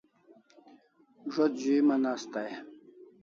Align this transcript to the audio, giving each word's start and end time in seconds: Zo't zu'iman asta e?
Zo't 1.33 1.53
zu'iman 1.61 2.03
asta 2.13 2.39
e? 2.51 2.53